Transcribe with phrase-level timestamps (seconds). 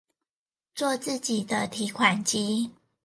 [0.73, 2.71] 做自己的提款機